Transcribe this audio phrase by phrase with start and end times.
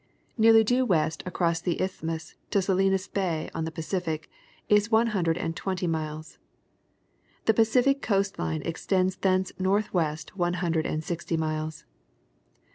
[0.35, 4.31] Nearly due west across the Isthmus to Salinas Bay on the Pacific,
[4.67, 6.39] is one hundred and twenty miles.
[7.45, 11.83] The Pacific coast line extends thence northwest one hundred and sixty miles.